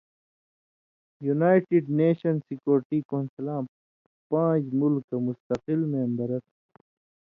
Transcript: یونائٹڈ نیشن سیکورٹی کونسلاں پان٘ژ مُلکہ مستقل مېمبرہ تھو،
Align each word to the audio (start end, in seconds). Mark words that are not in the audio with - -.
یونائٹڈ 1.27 1.83
نیشن 1.99 2.35
سیکورٹی 2.47 2.99
کونسلاں 3.09 3.61
پان٘ژ 4.29 4.63
مُلکہ 4.79 5.15
مستقل 5.27 5.79
مېمبرہ 5.91 6.39
تھو، 6.45 6.53